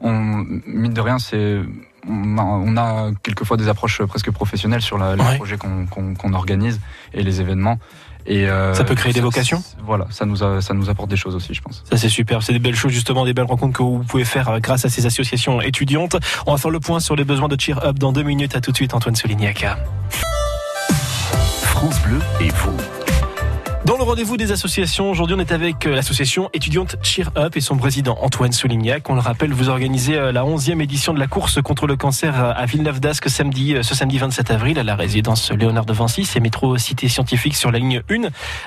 on, 0.00 0.12
mine 0.12 0.94
de 0.94 1.00
rien, 1.00 1.18
c'est 1.18 1.60
on 2.08 2.76
a, 2.76 3.10
quelquefois 3.22 3.56
des 3.56 3.68
approches 3.68 4.02
presque 4.02 4.30
professionnelles 4.30 4.82
sur 4.82 4.98
la, 4.98 5.16
les 5.16 5.36
projets 5.36 5.56
qu'on 5.58 6.32
organise 6.32 6.80
et 7.12 7.22
les 7.22 7.40
événements. 7.40 7.78
Et 8.26 8.48
euh, 8.48 8.74
ça 8.74 8.84
peut 8.84 8.94
créer 8.94 9.12
des 9.12 9.20
vocations 9.20 9.62
Voilà, 9.84 10.06
ça 10.10 10.26
nous, 10.26 10.36
ça 10.36 10.74
nous 10.74 10.90
apporte 10.90 11.08
des 11.08 11.16
choses 11.16 11.36
aussi, 11.36 11.54
je 11.54 11.62
pense. 11.62 11.84
Ça 11.88 11.96
c'est 11.96 12.08
super, 12.08 12.42
c'est 12.42 12.52
des 12.52 12.58
belles 12.58 12.74
choses 12.74 12.92
justement, 12.92 13.24
des 13.24 13.34
belles 13.34 13.44
rencontres 13.44 13.78
que 13.78 13.82
vous 13.82 14.02
pouvez 14.02 14.24
faire 14.24 14.48
euh, 14.48 14.58
grâce 14.58 14.84
à 14.84 14.88
ces 14.88 15.06
associations 15.06 15.60
étudiantes. 15.60 16.16
On 16.46 16.52
va 16.52 16.58
faire 16.58 16.70
le 16.70 16.80
point 16.80 16.98
sur 16.98 17.14
les 17.14 17.24
besoins 17.24 17.48
de 17.48 17.56
Cheer 17.58 17.78
Up 17.84 17.98
dans 17.98 18.12
deux 18.12 18.24
minutes. 18.24 18.56
À 18.56 18.60
tout 18.60 18.72
de 18.72 18.76
suite, 18.76 18.94
Antoine 18.94 19.14
Solignac. 19.14 19.64
France 21.62 22.00
Bleu 22.02 22.18
et 22.40 22.48
vous. 22.48 23.05
Dans 23.84 23.96
le 23.96 24.02
rendez-vous 24.02 24.36
des 24.36 24.50
associations, 24.50 25.10
aujourd'hui 25.10 25.36
on 25.36 25.38
est 25.38 25.52
avec 25.52 25.86
euh, 25.86 25.94
l'association 25.94 26.50
étudiante 26.52 26.96
Cheer 27.02 27.30
Up 27.36 27.56
et 27.56 27.60
son 27.60 27.76
président 27.76 28.18
Antoine 28.20 28.50
Soulignac. 28.50 29.08
On 29.08 29.14
le 29.14 29.20
rappelle, 29.20 29.52
vous 29.52 29.68
organisez 29.68 30.16
euh, 30.16 30.32
la 30.32 30.42
11e 30.42 30.82
édition 30.82 31.14
de 31.14 31.20
la 31.20 31.28
course 31.28 31.62
contre 31.62 31.86
le 31.86 31.96
cancer 31.96 32.34
euh, 32.42 32.52
à 32.56 32.66
Villeneuve 32.66 32.98
d'Ascq 32.98 33.28
samedi, 33.28 33.76
ce 33.82 33.94
samedi 33.94 34.18
27 34.18 34.50
avril 34.50 34.78
à 34.78 34.82
la 34.82 34.96
résidence 34.96 35.52
Léonard 35.52 35.84
de 35.84 35.92
Vinci, 35.92 36.24
c'est 36.24 36.40
métro 36.40 36.76
Cité 36.78 37.08
Scientifique 37.08 37.54
sur 37.54 37.70
la 37.70 37.78
ligne 37.78 38.02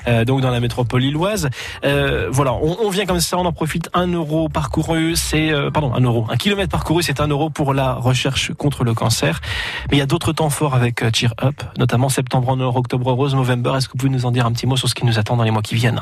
1, 0.07 0.23
donc 0.23 0.41
dans 0.41 0.51
la 0.51 0.59
métropole 0.59 1.01
lilloise. 1.01 1.49
voilà, 1.83 2.53
on, 2.53 2.89
vient 2.89 3.05
comme 3.05 3.19
ça, 3.19 3.37
on 3.37 3.45
en 3.45 3.51
profite. 3.51 3.89
Un 3.93 4.07
euro 4.07 4.47
parcouru, 4.47 5.15
c'est 5.15 5.51
pardon, 5.73 5.93
un 5.93 6.01
euro, 6.01 6.27
un 6.29 6.37
kilomètre 6.37 6.69
parcouru, 6.69 7.03
c'est 7.03 7.19
un 7.19 7.27
euro 7.27 7.49
pour 7.49 7.73
la 7.73 7.93
recherche 7.93 8.53
contre 8.53 8.83
le 8.83 8.93
cancer. 8.93 9.41
Mais 9.89 9.97
il 9.97 9.99
y 9.99 10.03
a 10.03 10.05
d'autres 10.05 10.33
temps 10.33 10.49
forts 10.49 10.75
avec 10.75 11.03
Cheer 11.15 11.33
Up, 11.41 11.63
notamment 11.77 12.09
septembre 12.09 12.49
en 12.49 12.59
or, 12.59 12.75
octobre 12.75 13.11
rose, 13.11 13.35
November. 13.35 13.73
Est-ce 13.77 13.87
que 13.87 13.93
vous 13.93 13.99
pouvez 13.99 14.11
nous 14.11 14.25
en 14.25 14.31
dire 14.31 14.45
un 14.45 14.51
petit 14.51 14.67
mot 14.67 14.77
sur 14.77 14.87
ce 14.87 14.95
qui 14.99 15.05
nous 15.05 15.17
attend 15.17 15.37
dans 15.37 15.43
les 15.43 15.51
mois 15.51 15.61
qui 15.61 15.75
viennent 15.75 16.01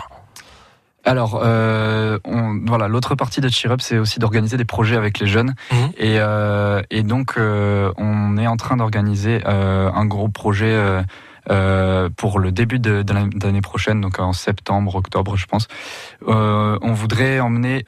alors, 1.06 1.39
euh, 1.42 2.20
voilà, 2.66 2.89
l'autre 2.89 3.16
partie 3.16 3.39
de 3.39 3.48
Cheer 3.48 3.72
Up, 3.72 3.80
c'est 3.80 3.98
aussi 3.98 4.20
d'organiser 4.20 4.58
des 4.58 4.66
projets 4.66 4.98
avec 4.98 5.20
les 5.20 5.27
jeunes. 5.27 5.56
Mhm. 5.72 5.92
Euh, 6.01 6.82
et, 6.89 7.01
donc, 7.01 7.36
euh, 7.38 7.94
on 7.96 8.36
est 8.36 8.46
en 8.48 8.58
train 8.58 8.75
d'organiser 8.75 9.42
un 9.46 10.06
gros 10.06 10.27
projet 10.27 10.77
pour 12.18 12.39
le 12.39 12.51
début 12.51 12.80
de, 12.80 13.06
l'année 13.42 13.62
prochaine, 13.62 14.01
donc 14.01 14.20
en 14.20 14.34
septembre, 14.34 14.96
octobre, 14.96 15.38
je 15.38 15.46
pense. 15.46 15.70
on 16.27 16.92
voudrait 16.92 17.39
emmener 17.39 17.86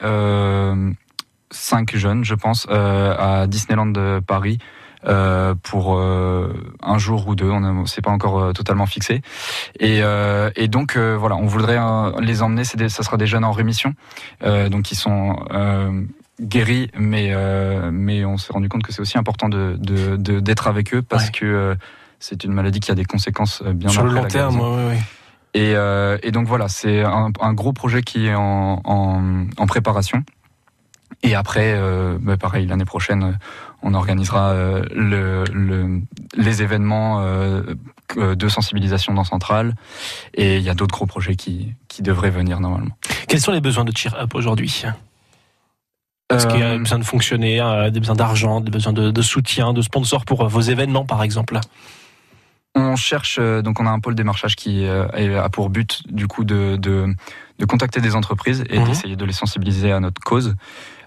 cinq 1.50 1.94
jeunes, 1.96 2.24
je 2.24 2.34
pense, 2.34 2.66
à 2.70 3.46
Disneyland 3.48 3.86
de 3.86 4.22
Paris 4.26 4.56
euh, 5.06 5.54
pour 5.62 5.96
euh, 5.96 6.52
un 6.82 6.98
jour 6.98 7.26
ou 7.26 7.34
deux. 7.34 7.50
On 7.50 7.86
c'est 7.86 8.02
pas 8.02 8.10
encore 8.10 8.38
euh, 8.38 8.52
totalement 8.52 8.84
fixé. 8.86 9.22
Et, 9.78 10.00
et 10.56 10.68
donc 10.68 10.96
voilà, 10.96 11.36
on 11.36 11.46
voudrait 11.46 11.78
les 12.20 12.42
emmener. 12.42 12.64
C'est 12.64 12.88
ça 12.88 13.02
sera 13.02 13.16
des 13.16 13.26
jeunes 13.26 13.44
en 13.44 13.52
rémission, 13.52 13.94
donc 14.42 14.82
qui 14.82 14.94
sont 14.94 15.36
guéris, 16.40 16.90
mais 16.98 17.34
mais 17.90 18.24
on 18.24 18.36
s'est 18.36 18.52
rendu 18.52 18.68
compte 18.68 18.82
que 18.82 18.92
c'est 18.92 19.00
aussi 19.00 19.18
important 19.18 19.48
de 19.48 19.76
d'être 20.16 20.66
avec 20.66 20.94
eux 20.94 21.02
parce 21.02 21.30
que 21.30 21.76
c'est 22.18 22.44
une 22.44 22.52
maladie 22.52 22.80
qui 22.80 22.90
a 22.90 22.94
des 22.94 23.04
conséquences 23.04 23.62
bien 23.62 23.88
sur 23.88 24.04
le 24.04 24.12
long 24.12 24.24
terme. 24.26 24.60
Oui, 24.60 24.94
oui. 24.94 24.96
Et, 25.52 25.74
et, 26.22 26.30
donc 26.30 26.46
voilà, 26.46 26.68
c'est 26.68 27.02
un, 27.02 27.32
un, 27.40 27.52
gros 27.54 27.72
projet 27.72 28.02
qui 28.02 28.26
est 28.26 28.34
en, 28.34 28.80
en, 28.84 29.46
en 29.56 29.66
préparation. 29.66 30.22
Et 31.22 31.34
après, 31.34 31.74
euh, 31.74 32.18
bah 32.20 32.36
pareil, 32.36 32.66
l'année 32.66 32.84
prochaine, 32.84 33.38
on 33.82 33.94
organisera 33.94 34.50
euh, 34.50 34.84
le, 34.94 35.44
le, 35.52 36.00
les 36.34 36.62
événements 36.62 37.20
euh, 37.20 37.62
de 38.16 38.48
sensibilisation 38.48 39.14
dans 39.14 39.24
Centrale. 39.24 39.74
Et 40.34 40.56
il 40.56 40.62
y 40.62 40.70
a 40.70 40.74
d'autres 40.74 40.94
gros 40.94 41.06
projets 41.06 41.36
qui, 41.36 41.74
qui 41.88 42.02
devraient 42.02 42.30
venir 42.30 42.60
normalement. 42.60 42.96
Quels 43.28 43.40
sont 43.40 43.52
les 43.52 43.60
besoins 43.60 43.84
de 43.84 43.96
Cheer 43.96 44.14
Up 44.18 44.34
aujourd'hui? 44.34 44.84
Est-ce 46.32 46.46
qu'il 46.46 46.60
y 46.60 46.62
a 46.62 46.78
besoin 46.78 46.98
de 46.98 47.04
fonctionner, 47.04 47.58
des 47.92 47.98
besoins 47.98 48.14
d'argent, 48.14 48.60
des 48.60 48.70
besoins 48.70 48.92
de, 48.92 49.10
de, 49.10 49.22
soutien, 49.22 49.72
de 49.72 49.82
sponsors 49.82 50.24
pour 50.24 50.46
vos 50.46 50.60
événements, 50.60 51.04
par 51.04 51.24
exemple? 51.24 51.58
On 52.76 52.94
cherche, 52.94 53.40
donc 53.40 53.80
on 53.80 53.86
a 53.86 53.90
un 53.90 53.98
pôle 53.98 54.14
démarchage 54.14 54.54
qui 54.54 54.86
a 54.86 55.48
pour 55.48 55.70
but, 55.70 56.02
du 56.08 56.28
coup, 56.28 56.44
de, 56.44 56.76
de, 56.76 57.12
de 57.58 57.64
contacter 57.66 58.00
des 58.00 58.14
entreprises 58.14 58.64
et 58.70 58.78
mhm. 58.78 58.86
d'essayer 58.86 59.16
de 59.16 59.24
les 59.24 59.32
sensibiliser 59.32 59.90
à 59.90 59.98
notre 59.98 60.20
cause. 60.20 60.54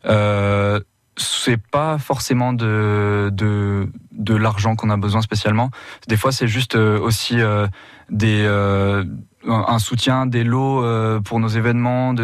Euh, 0.06 0.80
c'est 1.18 1.58
pas 1.58 1.98
forcément 1.98 2.54
de 2.54 3.30
de, 3.32 3.90
de 4.12 4.36
l'argent 4.36 4.76
qu'on 4.76 4.90
a 4.90 4.98
besoin 4.98 5.22
spécialement. 5.22 5.70
Des 6.08 6.18
fois, 6.18 6.32
c'est 6.32 6.48
juste 6.48 6.76
euh, 6.76 7.00
aussi 7.00 7.40
euh, 7.40 7.68
des 8.10 8.44
euh, 8.46 9.04
un 9.46 9.80
soutien, 9.80 10.26
des 10.26 10.44
lots 10.44 10.84
pour 11.22 11.40
nos 11.40 11.50
événements. 11.50 12.16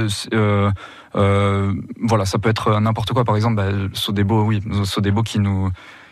Voilà, 1.13 2.25
ça 2.25 2.39
peut 2.39 2.49
être 2.49 2.79
n'importe 2.79 3.11
quoi. 3.11 3.25
Par 3.25 3.35
exemple, 3.35 3.55
bah, 3.55 3.69
Sodebo, 3.93 4.43
oui, 4.43 4.61
Sodebo 4.85 5.21
qui 5.21 5.39
nous 5.39 5.69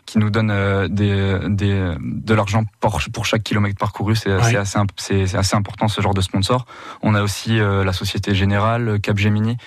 qui 0.07 0.17
nous 0.17 0.31
donne 0.31 0.49
euh, 0.49 0.87
des, 0.87 1.37
des, 1.49 1.93
de 1.99 2.33
l'argent 2.33 2.63
pour, 2.79 2.99
pour 3.13 3.25
chaque 3.27 3.43
kilomètre 3.43 3.77
parcouru. 3.77 4.15
C'est 4.15 4.31
assez, 4.31 4.57
c'est 4.95 5.35
assez 5.35 5.55
important 5.55 5.87
ce 5.87 6.01
genre 6.01 6.15
de 6.15 6.21
sponsor. 6.21 6.65
On 7.03 7.13
a 7.13 7.21
aussi 7.21 7.59
euh, 7.59 7.83
la 7.83 7.93
Société 7.93 8.33
Générale, 8.33 8.99
Capgemini. 9.01 9.57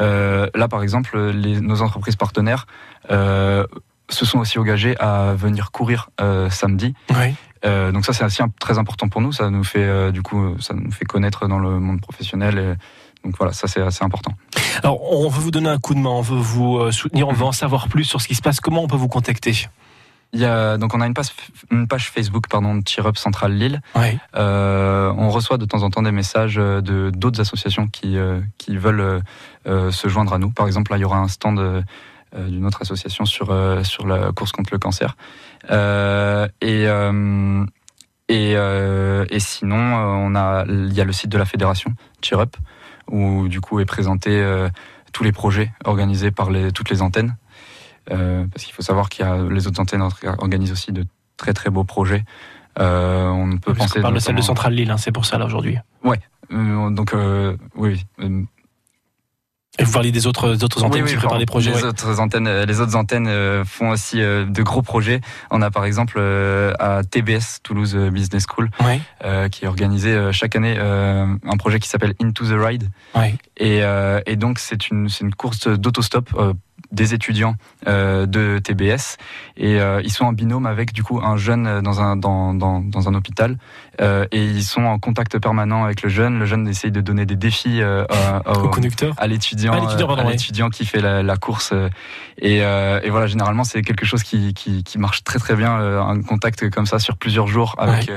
Euh, 0.00 0.48
là, 0.54 0.66
par 0.66 0.82
exemple, 0.82 1.18
les, 1.30 1.60
nos 1.60 1.82
entreprises 1.82 2.16
partenaires 2.16 2.66
se 3.08 4.24
sont 4.24 4.38
aussi 4.38 4.58
engagés 4.58 4.96
à 4.98 5.34
venir 5.34 5.70
courir 5.70 6.10
euh, 6.20 6.50
samedi. 6.50 6.94
Oui. 7.10 7.34
Euh, 7.64 7.92
donc 7.92 8.06
ça, 8.06 8.12
c'est 8.12 8.24
assez 8.24 8.42
très 8.58 8.78
important 8.78 9.08
pour 9.08 9.20
nous. 9.20 9.32
Ça 9.32 9.50
nous 9.50 9.64
fait 9.64 10.10
du 10.12 10.22
coup, 10.22 10.56
ça 10.60 10.74
nous 10.74 10.90
fait 10.90 11.04
connaître 11.04 11.46
dans 11.46 11.58
le 11.58 11.78
monde 11.78 12.00
professionnel. 12.00 12.58
Et, 12.58 12.74
donc 13.24 13.36
voilà, 13.38 13.52
ça 13.52 13.68
c'est 13.68 13.82
assez 13.82 14.04
important. 14.04 14.32
Alors, 14.82 15.00
on 15.12 15.28
veut 15.28 15.40
vous 15.40 15.50
donner 15.50 15.68
un 15.68 15.78
coup 15.78 15.94
de 15.94 16.00
main, 16.00 16.10
on 16.10 16.22
veut 16.22 16.38
vous 16.38 16.90
soutenir, 16.92 17.28
on 17.28 17.32
veut 17.32 17.44
en 17.44 17.52
savoir 17.52 17.88
plus 17.88 18.04
sur 18.04 18.20
ce 18.20 18.28
qui 18.28 18.34
se 18.34 18.42
passe. 18.42 18.60
Comment 18.60 18.82
on 18.82 18.88
peut 18.88 18.96
vous 18.96 19.08
contacter? 19.08 19.68
Il 20.32 20.38
y 20.38 20.44
a, 20.44 20.78
donc 20.78 20.94
on 20.94 21.00
a 21.00 21.06
une 21.06 21.14
page, 21.14 21.30
une 21.72 21.88
page 21.88 22.08
Facebook 22.08 22.44
pardon 22.48 22.76
de 22.76 22.86
Cheer 22.86 23.04
Up 23.04 23.16
Central 23.16 23.52
Lille. 23.52 23.80
Oui. 23.96 24.16
Euh, 24.36 25.12
on 25.16 25.28
reçoit 25.28 25.58
de 25.58 25.64
temps 25.64 25.82
en 25.82 25.90
temps 25.90 26.02
des 26.02 26.12
messages 26.12 26.54
de 26.54 27.10
d'autres 27.12 27.40
associations 27.40 27.88
qui 27.88 28.16
euh, 28.16 28.40
qui 28.56 28.76
veulent 28.76 29.22
euh, 29.66 29.90
se 29.90 30.06
joindre 30.08 30.32
à 30.32 30.38
nous. 30.38 30.50
Par 30.50 30.68
exemple, 30.68 30.92
là, 30.92 30.98
il 30.98 31.00
y 31.00 31.04
aura 31.04 31.18
un 31.18 31.26
stand 31.26 31.58
euh, 31.58 31.82
d'une 32.32 32.64
autre 32.64 32.82
association 32.82 33.24
sur 33.24 33.52
sur 33.84 34.06
la 34.06 34.30
course 34.30 34.52
contre 34.52 34.70
le 34.72 34.78
cancer. 34.78 35.16
et 35.68 36.86
et, 38.28 38.52
et 38.52 39.40
sinon, 39.40 39.76
on 39.76 40.36
a 40.36 40.64
il 40.68 40.92
y 40.92 41.00
a 41.00 41.04
le 41.04 41.12
site 41.12 41.30
de 41.30 41.38
la 41.38 41.44
fédération 41.44 41.92
Cheer 42.22 42.38
Up 42.38 42.56
où 43.10 43.48
du 43.48 43.60
coup 43.60 43.80
est 43.80 43.84
présenté 43.84 44.42
tous 45.12 45.24
les 45.24 45.32
projets 45.32 45.72
organisés 45.84 46.30
par 46.30 46.50
les, 46.50 46.72
toutes 46.72 46.90
les 46.90 47.02
antennes. 47.02 47.36
Euh, 48.10 48.46
parce 48.52 48.64
qu'il 48.64 48.74
faut 48.74 48.82
savoir 48.82 49.08
qu'il 49.08 49.24
y 49.24 49.28
a 49.28 49.42
les 49.48 49.66
autres 49.66 49.80
antennes 49.80 50.02
organisent 50.38 50.72
aussi 50.72 50.92
de 50.92 51.04
très 51.36 51.52
très 51.52 51.70
beaux 51.70 51.84
projets. 51.84 52.24
Euh, 52.78 53.28
on 53.28 53.58
peut 53.58 53.74
penser. 53.74 53.98
On 53.98 54.02
parle 54.02 54.14
de 54.14 54.20
celle 54.20 54.36
de 54.36 54.42
Centrale 54.42 54.74
Lille, 54.74 54.90
hein, 54.90 54.96
c'est 54.96 55.12
pour 55.12 55.26
ça 55.26 55.38
là 55.38 55.44
aujourd'hui. 55.44 55.76
Ouais. 56.04 56.18
Euh, 56.52 56.90
donc 56.90 57.14
oui. 57.74 58.04
Et 59.80 59.84
vous 59.84 59.92
parlez 59.92 60.12
des 60.12 60.26
autres, 60.26 60.62
autres 60.62 60.84
antennes 60.84 61.04
qui 61.04 61.16
préparent 61.16 61.38
des 61.38 61.46
projets. 61.46 61.72
Les 61.72 61.84
autres 61.84 62.20
antennes, 62.20 62.48
les 62.64 62.80
autres 62.80 62.96
antennes 62.96 63.64
font 63.64 63.90
aussi 63.90 64.18
de 64.18 64.62
gros 64.62 64.82
projets. 64.82 65.20
On 65.50 65.62
a 65.62 65.70
par 65.70 65.84
exemple 65.84 66.20
à 66.78 67.02
TBS 67.02 67.60
Toulouse 67.62 67.96
Business 67.96 68.44
School, 68.48 68.70
qui 69.50 69.66
organisé 69.66 70.32
chaque 70.32 70.56
année 70.56 70.78
un 70.78 71.56
projet 71.58 71.80
qui 71.80 71.88
s'appelle 71.88 72.14
Into 72.22 72.44
the 72.44 72.60
Ride. 72.60 72.88
Et, 73.56 73.80
et, 74.26 74.36
donc 74.36 74.58
c'est 74.58 74.90
une, 74.90 75.08
une 75.20 75.34
course 75.34 75.68
d'autostop 75.68 76.30
des 76.92 77.14
étudiants 77.14 77.54
euh, 77.86 78.26
de 78.26 78.58
TBS 78.58 79.16
et 79.56 79.80
euh, 79.80 80.00
ils 80.02 80.10
sont 80.10 80.24
en 80.24 80.32
binôme 80.32 80.66
avec 80.66 80.92
du 80.92 81.02
coup 81.02 81.20
un 81.22 81.36
jeune 81.36 81.80
dans 81.82 82.00
un 82.00 82.16
dans, 82.16 82.54
dans, 82.54 82.80
dans 82.80 83.08
un 83.08 83.14
hôpital. 83.14 83.56
Euh, 84.00 84.26
et 84.32 84.42
ils 84.42 84.64
sont 84.64 84.84
en 84.84 84.98
contact 84.98 85.38
permanent 85.38 85.84
avec 85.84 86.02
le 86.02 86.08
jeune. 86.08 86.38
Le 86.38 86.46
jeune 86.46 86.66
essaye 86.68 86.90
de 86.90 87.00
donner 87.00 87.26
des 87.26 87.36
défis 87.36 87.80
au, 87.82 88.68
conducteur. 88.68 89.14
à 89.18 89.26
l'étudiant 89.26 89.72
à 89.72 90.30
l'étudiant 90.30 90.70
qui 90.70 90.84
fait 90.84 91.00
la, 91.00 91.22
la 91.22 91.36
course. 91.36 91.72
Et, 92.38 92.58
et, 92.58 93.10
voilà 93.10 93.26
généralement 93.26 93.64
c'est 93.64 93.82
quelque 93.82 94.06
chose 94.06 94.22
qui, 94.22 94.54
qui, 94.54 94.82
qui, 94.82 94.98
marche 94.98 95.24
très 95.24 95.38
très 95.38 95.54
bien 95.54 95.74
un 95.74 96.22
contact 96.22 96.70
comme 96.70 96.86
ça 96.86 96.98
sur 96.98 97.16
plusieurs 97.16 97.46
jours 97.46 97.74
avec 97.78 98.10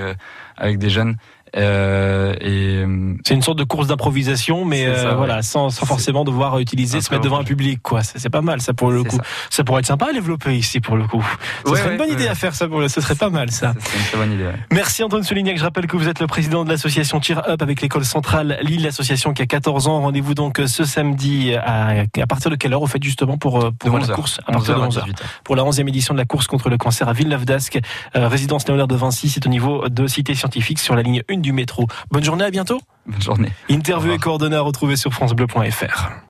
avec 0.58 0.78
des 0.78 0.90
jeunes 0.90 1.18
euh, 1.56 2.34
et 2.42 2.84
euh, 2.84 3.16
c'est 3.26 3.36
une 3.36 3.42
sorte 3.42 3.60
de 3.60 3.64
course 3.64 3.88
d'improvisation, 3.88 4.66
mais 4.66 4.88
euh, 4.88 5.14
voilà, 5.16 5.42
sans, 5.42 5.70
sans 5.70 5.86
forcément 5.86 6.24
devoir 6.24 6.60
utiliser, 6.60 7.00
se 7.02 7.12
mettre 7.12 7.24
devant 7.24 7.40
un 7.40 7.44
public, 7.44 7.80
quoi. 7.82 8.02
C'est 8.02 8.30
pas 8.30 8.42
mal, 8.42 8.62
ça 8.62 8.74
pour 8.74 8.92
le 8.92 9.04
coup. 9.04 9.18
Ça. 9.50 9.64
pourrait 9.64 9.82
être 9.82 9.86
sympa 9.86 10.08
à 10.10 10.14
développer 10.14 10.56
ici 10.56 10.80
pour 10.80 10.98
le 10.98 11.06
coup. 11.06 11.24
Ce 11.66 11.76
serait 11.76 11.92
une 11.92 11.98
bonne 11.98 12.12
idée 12.12 12.28
à 12.28 12.36
faire, 12.36 12.56
ça. 12.56 12.68
Pour 12.68 12.80
le... 12.80 12.88
Ce 12.88 13.02
serait 13.02 13.16
pas 13.16 13.30
mal, 13.30 13.52
ça. 13.52 13.74
C'est 13.80 13.98
une 13.98 14.06
très 14.06 14.18
bonne 14.18 14.32
idée. 14.32 14.50
Merci 14.72 15.04
Antoine 15.04 15.24
Solignac. 15.24 15.58
Je 15.58 15.64
rappelle 15.64 15.88
que 15.88 15.96
vous 15.96 16.08
êtes 16.08 16.20
le 16.20 16.28
président 16.28 16.64
de 16.64 16.70
l'association 16.70 17.22
Cheer 17.22 17.48
Up 17.48 17.62
avec 17.62 17.82
l'école 17.82 18.06
centrale 18.06 18.58
Lille, 18.62 18.84
l'association 18.84 19.34
qui 19.34 19.42
a 19.42 19.46
14 19.46 19.88
ans. 19.88 20.02
Rendez-vous 20.02 20.34
donc 20.34 20.60
ce 20.66 20.84
samedi 20.86 21.54
à, 21.56 22.04
à 22.20 22.28
partir 22.28 22.50
de 22.50 22.56
quelle 22.56 22.74
heure 22.74 22.80
vous 22.80 22.88
faites 22.88 23.04
justement 23.04 23.38
pour 23.38 23.72
pour 23.74 23.98
la 23.98 24.08
course? 24.08 24.40
À 24.48 24.54
partir 24.54 24.80
de 24.80 24.86
11h 24.86 25.04
pour 25.44 25.56
la 25.56 25.64
11e 25.64 25.88
édition 25.88 26.14
de 26.14 26.20
la 26.20 26.26
course 26.26 26.48
contre 26.48 26.70
le 26.70 26.78
cancer 26.78 27.08
à 27.08 27.14
Villeneuve 27.14 27.46
d'Ascq, 27.46 27.80
résidence 28.16 28.68
Léonard 28.68 28.88
de 28.88 28.96
Vinci. 28.96 29.30
C'est 29.30 29.46
au 29.46 29.50
niveau 29.50 29.88
de 29.88 30.08
Cité 30.08 30.34
Scientifique 30.34 30.80
sur 30.80 30.96
la 30.96 31.04
ligne 31.04 31.22
1 31.30 31.43
du 31.44 31.54
métro. 31.54 31.86
Bonne 32.10 32.24
journée, 32.24 32.46
à 32.46 32.50
bientôt. 32.50 32.82
Bonne 33.06 33.22
journée. 33.22 33.52
Interview 33.70 34.14
et 34.14 34.18
coordonnées 34.18 34.56
à 34.56 34.62
retrouver 34.62 34.96
sur 34.96 35.14
francebleu.fr. 35.14 36.14